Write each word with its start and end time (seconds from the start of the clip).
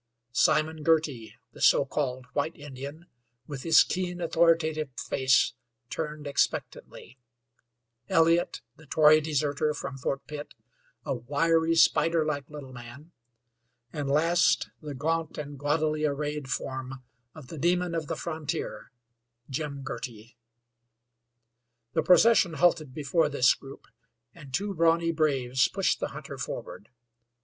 Simon 0.33 0.81
Girty, 0.81 1.35
the 1.53 1.61
so 1.61 1.85
called 1.85 2.25
White 2.33 2.55
Indian, 2.57 3.05
with 3.45 3.61
his 3.61 3.83
keen, 3.83 4.19
authoritative 4.19 4.89
face 4.97 5.53
turned 5.91 6.25
expectantly; 6.25 7.19
Elliott, 8.09 8.61
the 8.77 8.87
Tory 8.87 9.21
deserter, 9.21 9.75
from 9.75 9.99
Fort 9.99 10.25
Pitt, 10.25 10.55
a 11.05 11.13
wiry, 11.13 11.75
spider 11.75 12.25
like 12.25 12.49
little 12.49 12.73
man; 12.73 13.11
and 13.93 14.09
last, 14.09 14.71
the 14.81 14.95
gaunt 14.95 15.37
and 15.37 15.59
gaudily 15.59 16.03
arrayed 16.03 16.47
form 16.49 17.03
of 17.35 17.49
the 17.49 17.59
demon 17.59 17.93
of 17.93 18.07
the 18.07 18.15
frontier 18.15 18.91
Jim 19.51 19.83
Girty. 19.83 20.35
The 21.93 22.01
procession 22.01 22.53
halted 22.53 22.91
before 22.95 23.29
this 23.29 23.53
group, 23.53 23.85
and 24.33 24.51
two 24.51 24.73
brawny 24.73 25.11
braves 25.11 25.67
pushed 25.67 25.99
the 25.99 26.07
hunter 26.07 26.39
forward. 26.39 26.89